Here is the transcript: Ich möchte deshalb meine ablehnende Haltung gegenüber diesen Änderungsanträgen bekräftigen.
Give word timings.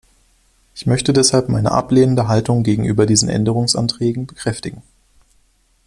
Ich 0.73 0.87
möchte 0.87 1.13
deshalb 1.13 1.47
meine 1.47 1.71
ablehnende 1.73 2.27
Haltung 2.27 2.63
gegenüber 2.63 3.05
diesen 3.05 3.29
Änderungsanträgen 3.29 4.25
bekräftigen. 4.25 4.81